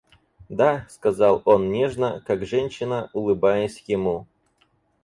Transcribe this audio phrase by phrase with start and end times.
[0.49, 4.25] Да,— сказал он, нежно, как женщина, улыбаясь ему.